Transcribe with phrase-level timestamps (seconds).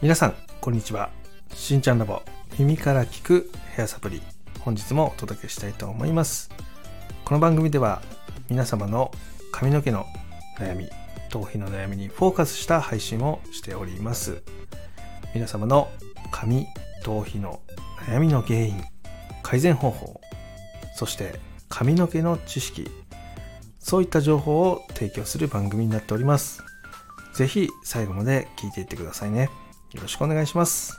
[0.00, 1.10] 皆さんこんにちは。
[1.52, 2.22] しんちゃんラボ
[2.56, 4.22] 耳から聞くヘアサプリ
[4.60, 6.50] 本日もお届けしたいと思います。
[7.24, 8.00] この番組では
[8.48, 9.10] 皆様の
[9.50, 10.06] 髪の毛の
[10.56, 10.88] 悩み
[11.30, 14.44] 頭皮の悩みにフォーカスした配信をしております。
[15.34, 15.90] 皆様の
[16.30, 16.68] 髪
[17.02, 17.58] 頭皮の
[18.06, 18.80] 悩みの原因
[19.42, 20.20] 改善方法
[20.94, 22.88] そして髪の毛の知識
[23.80, 26.62] そういった情報を提供する番組になっております。
[27.34, 29.50] ぜひ最後まで聞いていってくださいね。
[29.92, 30.98] よろしくお願いします。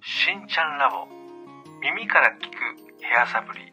[0.00, 1.08] しんちゃんラボ。
[1.80, 3.72] 耳から聞くヘアサプリ。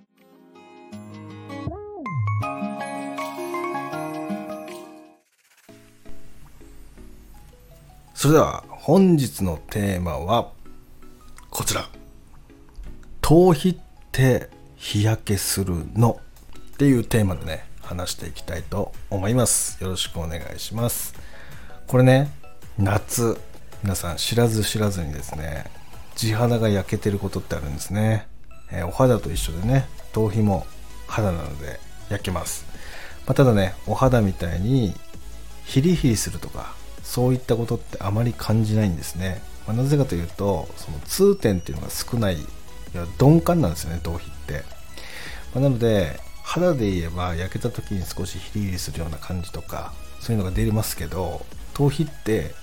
[8.15, 10.51] それでは本日のテーマは
[11.51, 11.87] こちら。
[13.21, 13.77] 頭皮っ
[14.11, 16.19] て日焼けするの
[16.73, 19.83] っていうテーマでね話していきたいと思います。
[19.83, 21.15] よろしくお願いします。
[21.87, 22.29] これね
[22.77, 23.35] 夏
[23.81, 25.65] 皆さん知らず知らずにですね
[26.15, 28.27] 地肌が焼けてることってあるんですね、
[28.71, 30.67] えー、お肌と一緒でね頭皮も
[31.07, 31.79] 肌なので
[32.11, 32.63] 焼けます、
[33.25, 34.93] まあ、ただねお肌みたいに
[35.65, 42.45] ヒリヒリするとかそういったことってあまり感じないんですね、まあ、なぜかというとその痛点っていうのが少ないい
[42.93, 44.63] や鈍感なんですよね頭皮って、
[45.55, 46.19] まあ、なので
[46.49, 52.55] 肌で言えば焼けた時に少しヒリヒリするような感じとかそういうのが出ますけど頭皮って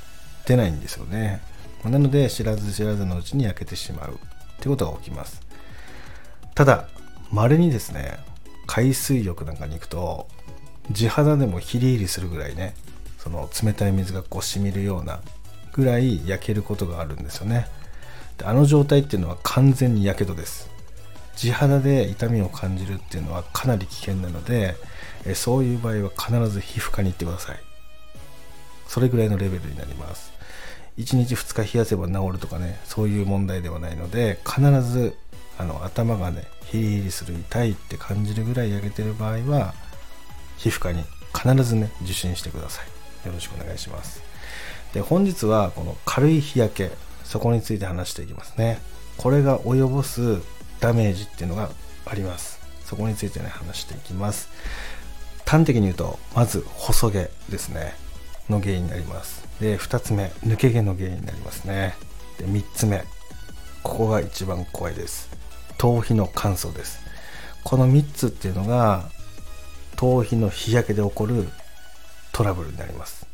[0.44, 1.40] 出ないんですよね。
[1.84, 4.16] なので知らず知らずのうちに焼けてしまうっ
[4.58, 5.40] てことが起きます。
[6.56, 6.88] ただ
[7.30, 8.18] 稀にですね
[8.66, 10.26] 海水浴なんかに行くと
[10.90, 12.74] 地肌でもヒリヒリするぐらいね
[13.18, 15.20] その冷たい水がこうしみるような
[15.72, 17.68] ぐらい焼けることがあるんですよね。
[18.36, 20.74] であの状態っていうのは完全にやけどです。
[21.36, 24.74] 地肌で痛みを感じるっていうのはかなり危険なので
[25.34, 27.60] そういう場合は必ず皮膚科に行ってください。
[28.88, 30.32] それぐらいのレベルになります。
[30.96, 35.14] 1日2日冷やせば治るとかねそういう問題ではないので必ず
[35.58, 39.74] あの頭がねヒリヒリする痛いって感じるぐらい焼けてる場合は
[40.56, 41.04] 皮膚科に
[41.34, 43.26] 必ずね受診してください。
[43.26, 44.22] よろしくお願いします。
[44.94, 46.90] で本日はこの軽い日焼け
[47.24, 48.78] そこについて話していきますね。
[49.18, 50.40] これが及ぼす
[50.80, 51.70] ダメージっていうのが
[52.06, 52.60] あります。
[52.84, 54.48] そこについてね話していきます。
[55.44, 57.94] 端的に言うとまず細毛ですね。
[58.48, 59.44] の原因になります。
[59.60, 61.94] で2つ目抜け毛の原因になりますね。
[62.38, 63.04] で3つ目
[63.82, 65.28] ここが一番怖いです。
[65.78, 67.00] 頭皮の乾燥です。
[67.64, 69.10] この3つっていうのが
[69.96, 71.48] 頭皮の日焼けで起こる
[72.32, 73.26] トラブルになります。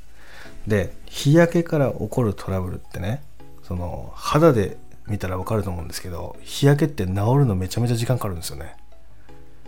[0.67, 3.23] で日焼けから起こるトラブルってね
[3.65, 4.77] その肌で
[5.09, 8.77] 見たら分かると思うんですけど日焼けって治るのめちゃめちゃ時間かかるんですよね。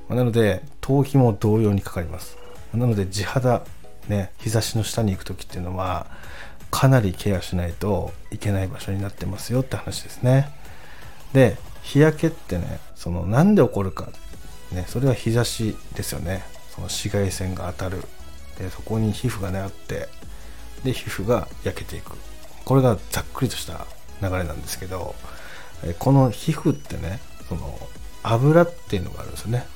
[0.09, 2.37] なので頭皮も同様にかかります。
[2.73, 3.63] なので地肌
[4.09, 6.07] ね日差しの下に行く時っていうのは
[6.71, 10.51] かなりケアしないといけない場所になってますよって話ですね。
[11.33, 14.09] で日焼けってねその何で起こるか。
[14.73, 16.45] ねそれは日差しですよね。
[16.75, 18.03] その紫外線が当たる。
[18.59, 20.09] でそこに皮膚がねあって。
[20.85, 22.13] で皮膚が焼けていく。
[22.65, 23.87] これがざっくりとした
[24.23, 25.15] 流れなんですけど
[25.99, 27.79] この皮膚ってねその
[28.23, 29.67] 油っていうのがあるんですよね。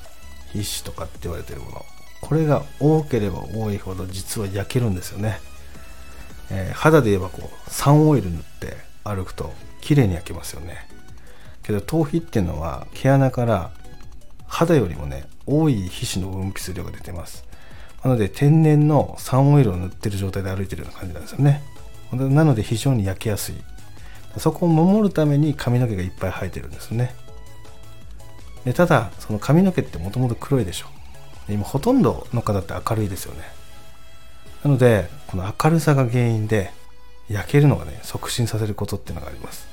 [0.51, 1.85] 皮脂とかって言われてるもの。
[2.21, 5.39] これが多ければ多いほど実は焼けるんですよね、
[6.51, 10.87] えー、肌で言えばこうサンオイル塗って歩くと綺麗に焼けますよね。
[11.63, 13.71] けど頭皮っていうのは毛穴から
[14.47, 17.45] 肌よりもね多い皮脂の分泌量が出てます。
[18.03, 21.61] なので天然のサンオイルを塗ってる状態で歩いてるような感じなんですよね。
[22.11, 23.55] なので非常に焼けやすい。
[24.37, 27.15] そこを守るために髪の毛がいっぱい生えてるんですね。
[28.65, 30.87] でただその髪の毛ってもともと黒いでしょ。
[31.49, 33.41] 今ほとんどの方って明るいですよね。
[34.63, 36.71] なのでこの明るさが原因で
[37.29, 39.67] 焼けるのがね促進させることっていうのがあります。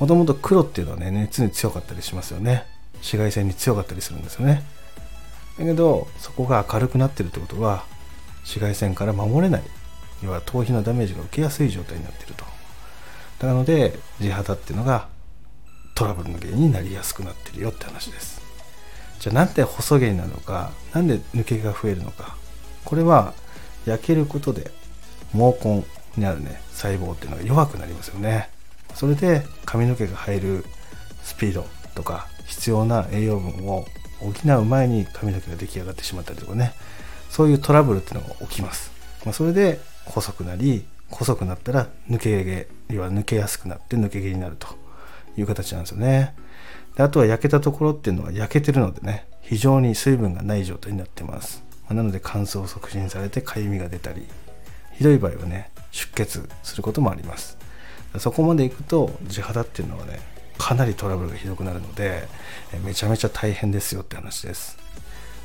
[0.00, 2.64] もともと黒っていうのはね熱に強かったりしますよね。
[2.94, 4.64] 紫外線に強かったりするんですよね。
[5.58, 7.84] だけどそこが明るくなってるってことは
[8.40, 9.62] 紫外線から守れない。
[10.22, 12.44] 要は頭皮のダメージが受けやすい状態になっていると。
[13.40, 15.08] なので地肌っていうのが
[15.94, 18.42] トラブルの原因になりやすくなってるよって話です。
[19.20, 22.36] じゃあなんで細毛になるのか何で抜け毛が増えるのか。
[22.84, 23.34] これは
[23.86, 24.70] 焼けることで
[25.32, 25.84] 毛根
[26.16, 28.50] にあるね細胞っていうのが弱くなりますよね。
[28.94, 30.64] それで髪の毛が生える
[31.22, 33.84] スピードとか必要な栄養分を
[34.20, 36.72] 補う前に髪の毛が出来上がってしまったりとかね。
[37.30, 38.92] そういうトラブルっていうのが起きます、
[39.24, 44.68] まあ、それで細くなり細くなったら抜け毛要は抜けやすくなって抜け毛になると
[45.36, 46.34] いう形なんですよね。
[46.96, 51.62] であとは焼けたところっていうのは焼けてるのでね非常に水分がない状態になってます。
[51.90, 54.26] なので乾燥を促進されてかゆみが出たり
[54.92, 57.58] ひどい場合はね出血することもあります。
[58.18, 60.20] そこまでいくと地肌っていうのはね
[60.56, 62.28] かなりトラブルがひどくなるので
[62.84, 64.78] めちゃめちゃ大変ですよって話です。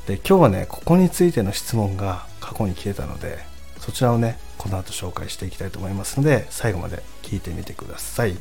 [0.06, 3.49] で今日はねここについての質問が過去に来てたので
[3.80, 8.34] そちらをねこの後紹介していきたいと思いますので最後まで聞いてみてください。
[8.34, 8.38] よ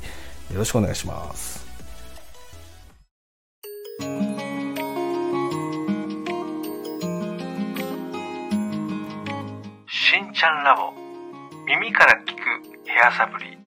[0.53, 1.65] ろしくお願いします。
[9.88, 10.91] しんちゃんラボ。
[11.65, 12.39] 耳から聞く
[12.86, 13.57] ヘアサプリ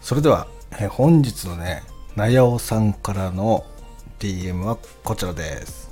[0.00, 0.46] それでは、
[0.78, 1.82] え本日のね
[2.14, 3.64] なやおさんからの
[4.18, 5.90] DM はこちらです。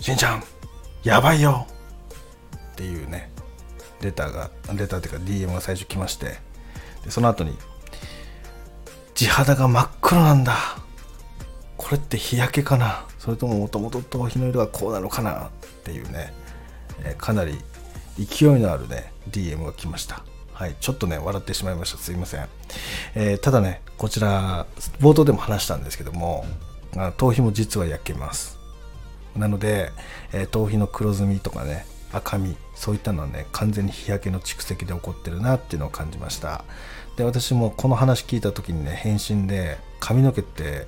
[0.00, 0.42] しんちゃん
[1.04, 1.66] やばいよ。
[2.72, 3.30] っていうね
[4.00, 6.38] レターがレターっていうか DM が最初来まして
[7.04, 7.56] でその後に
[9.14, 10.56] 地肌が真っ黒なんだ。
[11.76, 13.04] これって日焼けかな。
[13.18, 15.48] それとももともと頭皮の色がこうなのかな。
[15.48, 15.50] っ
[15.84, 16.32] ていうね、
[17.04, 17.58] えかなり
[18.18, 20.24] 勢いのあるね DM が来ました。
[20.62, 21.98] はい、ちょっとね、笑ってしまいました。
[21.98, 22.46] すいません。
[23.16, 24.64] えー、ただね、こちら、
[25.00, 26.46] 冒頭でも話したんですけども、
[27.16, 28.60] 頭皮も実は焼けます。
[29.34, 29.90] なので、
[30.32, 36.64] えー、頭皮の黒ずみとかね、赤み、そういったのはね、完全に日焼けの蓄積で起こってるなっていうのを感じました。
[37.16, 40.86] で、私もこの話聞いた時にね、返信で、髪の毛って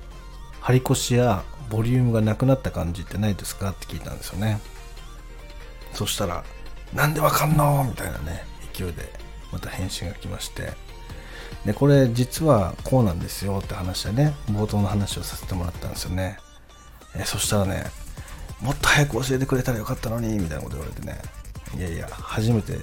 [0.61, 4.61] 張り腰やボリュームがなくなった感じってないですかって聞いたんですよね。
[5.91, 6.45] そしたら、
[6.93, 10.73] なんでわかんのみたいなね、勢いでまた返信が来まして
[11.65, 16.37] でこれ実はこうなんですよって話でね冒頭の話をさせてもらったんですよね。
[17.15, 17.85] えそしたらね
[18.61, 21.21] もっと早く教えてくれたらよかったのにみたいなこと言われてね。
[21.77, 22.73] いやいや初めて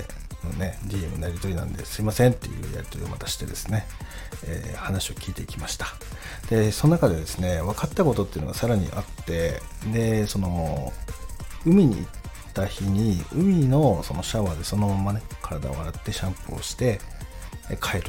[0.44, 3.86] のね DM のやり取りなんですいませんっていうやり取りをまたしてですね、
[4.46, 5.86] えー、話を聞いていきました。
[6.50, 9.62] でその中でですね分かったことっていうのがさらにあって
[9.92, 10.92] でその
[11.64, 12.21] 海に行っ
[12.52, 17.00] た日に海のそのシャワーでそのままね体を洗ってシャンプーをして
[17.80, 18.04] 帰る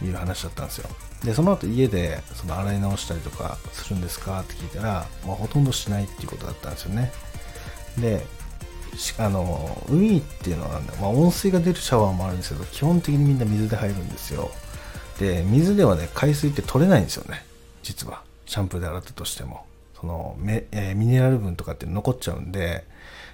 [0.00, 0.88] という話だったんですよ。
[1.24, 4.40] でその後家でその洗い直したりとかするんですか？
[4.40, 7.12] って聞いたら、まあ、ほとんどしないっていうことだったんですよね。
[7.98, 8.24] で
[9.18, 14.50] あの海っていうのは、ね、まあ、温水が出るシャワーもあるんですけど基本的にみんな水で入るんですよ。
[15.18, 17.44] で水ではね海水って取れないんですよね。
[17.82, 18.22] 実は。
[18.46, 19.66] シャンプーで洗ったとしても。
[20.00, 22.84] そのめ、えー、ミネラル分とかって残っちゃうんで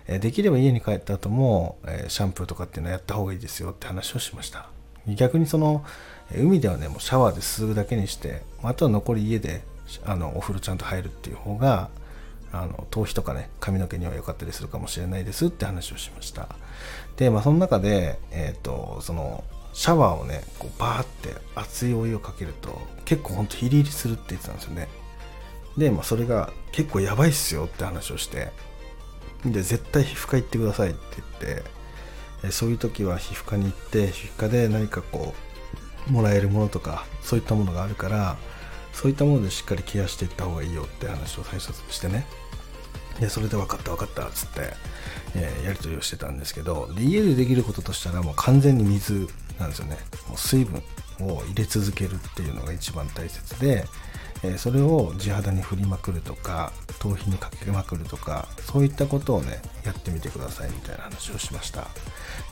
[0.07, 1.79] できれば家に帰った後も、
[2.09, 4.69] シャンプーとかっていうのはやった方がいいですよって話をしました。
[5.07, 5.85] 逆にその
[6.35, 9.63] 海ではねもうシャワーですぐだけにしてあとは残り家で
[10.05, 11.91] あのお風呂ちゃんと入るっていう方が
[12.53, 16.49] あの頭皮とかね髪の毛には良かったりするかもしれないですって話をしました。
[17.17, 24.89] でまあその中でえっ、ー、とそのシャワーをねこうバーって熱いお湯をかけると結構ほんとヒリヒリするって言ってたんですよね。
[25.77, 28.53] でまあそれが結構やばいっすよって話をして
[29.45, 30.99] で絶対皮膚科行ってくださいって
[31.41, 31.65] 言って
[32.45, 35.35] えそういう時は皮膚科に行って皮膚科で何かこ
[36.09, 38.37] うもらえるものとかそういったものがあるから
[38.93, 42.27] そういったものでしっかりケアしていった方がいいよって話を最初してね。
[43.21, 44.73] でそれで分かった分かったっつって、
[45.37, 49.29] えー、やり取りをしてたんですけどで家でできることとしたらもう完全に水
[49.61, 49.99] なんですよね。
[50.29, 50.83] もう水分
[51.21, 53.87] を入れ続けるっていうのが一番大切で
[54.45, 61.89] えそれを地肌に振りまくるとか頭皮にかけまくるとかそういったことをねやってみてくださいみたいな話をしました。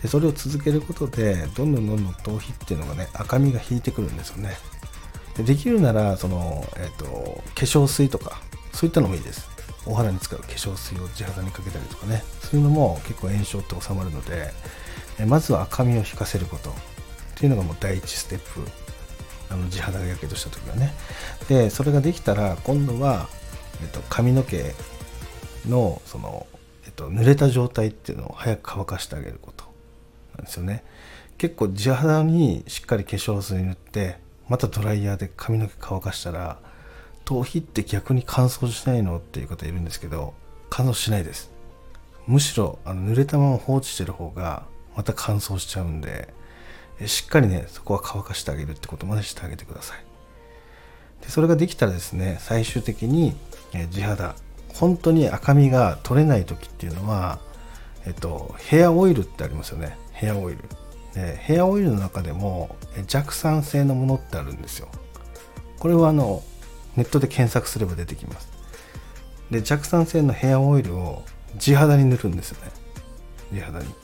[0.01, 4.57] でそれを続けることでどんどんどんどん頭皮っていうのがね赤みが引いてくるんですよね。
[5.37, 8.41] でできるならその、えーと、化粧水とか
[8.73, 9.49] そういったのもいいです。
[9.85, 12.23] お肌に使う化粧水を地肌にかけたりとかね。
[12.41, 14.53] そういうのも結構炎症って収まるので
[15.27, 16.75] まずは赤みを引かせることっ
[17.37, 18.61] ていうのがもう第一ステップ
[19.53, 20.95] あの地肌がやけどした時はね。
[21.49, 23.29] でそれができたら今度は、
[23.83, 24.75] えっと、髪の毛
[25.69, 26.47] のその、
[26.87, 29.65] えっと、濡れた状態っていうのを早く乾かしてあげること。
[30.37, 30.85] なんですよね。
[31.39, 34.19] 結構地肌にしっかり化粧水塗って
[34.49, 36.59] またドライヤーで髪の毛乾かしたら
[37.25, 40.35] 頭皮って逆に乾燥しないのっていう方いるんですけど
[40.71, 41.51] 乾燥しないです。
[42.27, 44.65] むしろあの濡れたまま放置してる方が
[44.97, 46.33] また乾燥しちゃうんで
[47.07, 50.05] しっかりねそこは乾かしてあげるってことまでしてあげてください。
[51.23, 53.35] でそれができたらですね最終的に、
[53.91, 54.35] 地肌
[54.75, 57.39] 本当に赤みが取れない時っていうのは
[58.07, 59.97] えっとヘアオイルってありますよね。
[60.13, 60.59] ヘアオイル。
[61.15, 64.89] でヘアオイルの中でも弱酸性のものってあるんですよ。
[65.79, 66.43] これはあの
[66.97, 68.49] ネットで検索すれば出てきます。
[69.51, 71.25] で弱酸性のヘアオイルを
[71.59, 72.71] 地肌に塗るんですよね。
[73.53, 74.02] 地肌に。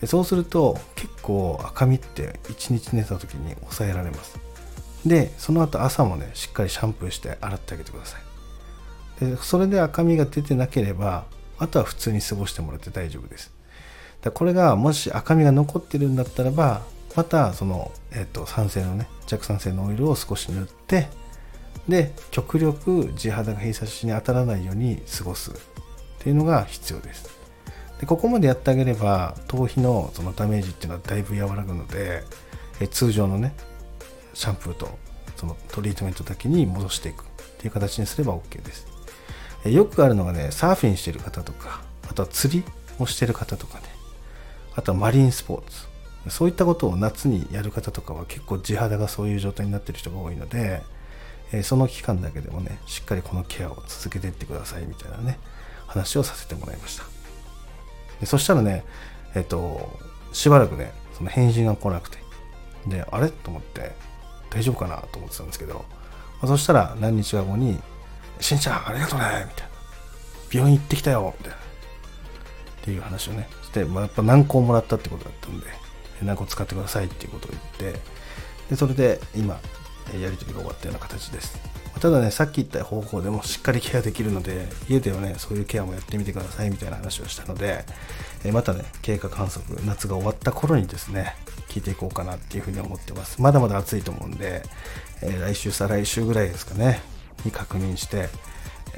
[0.00, 4.38] でそうすると結構赤みって1日寝た時に抑えられます。
[5.06, 8.22] でその後朝もねしっかりシャンプーして洗ってあげてください。
[9.24, 11.24] でそれで赤みが出てなければ
[11.58, 13.52] あとは普通に過ごしてもらって大丈夫です。
[14.22, 16.82] だこれがもし赤みが残ってるんだったらば
[17.16, 21.08] またその、えっと酸性のね弱酸性のオイルを少し塗って
[21.88, 25.54] で極力地肌が日差しに当たらないように過ごすっ
[26.18, 27.37] ていうのが必要です。
[28.00, 32.22] でここまでやってあげれば頭皮のそのダメージっていうのはだいぶ和らぐので
[32.80, 33.54] え通常のね
[34.34, 34.88] シャンプーと
[35.36, 37.28] そのトリートメントだけに戻していく。
[37.58, 38.86] っていう形にすれば OK です。
[39.64, 42.64] えよくあるのがねサーフィンしてる方とかあとは釣り
[43.00, 43.84] をしてる方とかね。
[44.76, 45.88] あとはマリンスポーツ。
[46.30, 50.82] そういったことを夏にやる方とかは結構地肌がそういう状態になってる人が多いので、
[51.52, 55.38] えその期間だけでもねしっかりこのケアを続けていってくださいみたいなね
[55.86, 57.17] 話をさせてもらいました。
[58.20, 58.84] でそしたらね
[59.34, 59.98] えっ、と
[60.32, 62.18] しばらくねその返信が来なくて。
[62.86, 63.28] であれ？
[63.28, 63.92] と思って
[64.50, 64.96] 大丈夫かな？
[65.12, 65.82] と思ってたんですけど、ま
[66.42, 67.80] あ、そしたら何日か後に
[68.40, 69.72] 「しんちゃんありがとうね」みたいな
[70.50, 71.56] 「病院行ってきたよ」みたいな。
[71.56, 71.60] っ
[72.82, 73.48] ていう話をね。
[73.68, 75.66] して、まあ、やっぱ何個もらったってことだったんで
[76.22, 78.00] 何個使ってくださいっていうことを言って。
[78.70, 79.60] でそれで今
[80.18, 81.58] やり取りが終わったような形です。
[81.98, 87.84] ただねさっき言った方法でもしっかりケアできるので家ではねそういうケアもやってみてくださいみたいな話をしたので
[88.44, 91.34] えまたね経過観測夏が終わった頃にですね
[91.68, 93.40] 聞いていこうかなっていうふうに思ってます。
[93.40, 94.62] まだまだ暑いと思うんで、
[95.22, 97.00] え来週再来週ぐらいですかね
[97.44, 98.28] に確認して、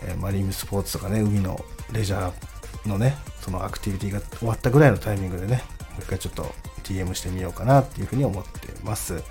[0.03, 1.61] えマリンスポーツとかね海の
[1.93, 6.45] レジャーのねそのアクティビティが終わったぐらいのタイミングでねもう一回ちょっと
[6.85, 8.51] DM してみようかなっていうふうに思って
[8.85, 9.23] ます。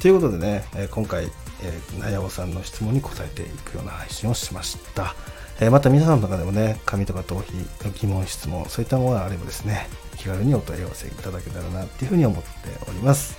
[0.00, 1.24] ということでね、え今回、
[1.62, 5.14] えー、なやおさんの質問に答えていくような配信をしました。
[5.58, 7.50] えまた皆さんの中でもね、髪とか頭皮
[7.84, 9.88] の疑問、質問、そういったものがあればですね、
[10.18, 12.50] 気軽にお問い合わせいただけたらなっていうふうに思って
[12.88, 13.38] おります。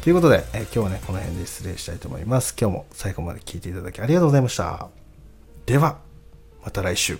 [0.00, 2.54] ということで、え今日はね、この辺で失礼したいと思います。
[2.58, 4.88] 今日も最後まで聞いていただきありがとうございました。
[5.66, 5.98] では、
[6.64, 7.18] また来週。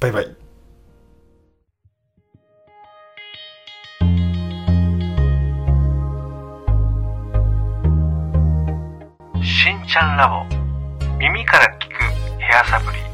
[0.00, 0.41] バイバイ。
[9.92, 10.46] ちゃんラボ。
[11.18, 13.11] 耳から聞くヘアサプリ。